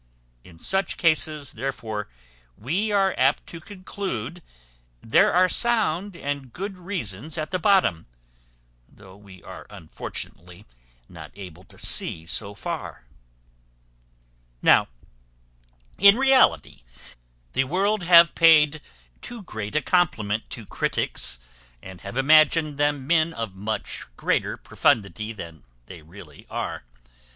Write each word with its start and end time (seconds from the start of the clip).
In 0.43 0.57
such 0.57 0.97
cases, 0.97 1.51
therefore, 1.51 2.07
we 2.57 2.91
are 2.91 3.13
apt 3.19 3.45
to 3.45 3.61
conclude 3.61 4.41
there 4.99 5.31
are 5.31 5.47
sound 5.47 6.15
and 6.17 6.51
good 6.51 6.79
reasons 6.79 7.37
at 7.37 7.51
the 7.51 7.59
bottom, 7.59 8.07
though 8.89 9.15
we 9.15 9.43
are 9.43 9.67
unfortunately 9.69 10.65
not 11.07 11.29
able 11.35 11.63
to 11.65 11.77
see 11.77 12.25
so 12.25 12.55
far. 12.55 13.03
Now, 14.63 14.87
in 15.99 16.17
reality, 16.17 16.81
the 17.53 17.65
world 17.65 18.01
have 18.01 18.33
paid 18.33 18.81
too 19.21 19.43
great 19.43 19.75
a 19.75 19.83
compliment 19.83 20.49
to 20.49 20.65
critics, 20.65 21.39
and 21.79 22.01
have 22.01 22.17
imagined 22.17 22.79
them 22.79 23.05
men 23.05 23.33
of 23.35 23.53
much 23.53 24.07
greater 24.17 24.57
profundity 24.57 25.31
than 25.31 25.63
they 25.85 26.01
really 26.01 26.47
are. 26.49 26.85